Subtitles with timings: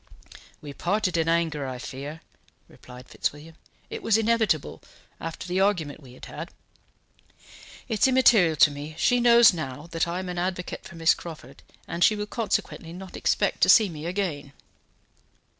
[0.63, 2.21] "We parted in anger, I fear,"
[2.67, 3.53] replied Fitzwilliam;
[3.91, 4.81] "it was inevitable,
[5.19, 6.49] after the argument we had had.
[7.87, 11.13] It is immaterial to me; she knows now that I am an advocate for Miss
[11.13, 14.53] Crawford, and she will consequently not expect to see me again."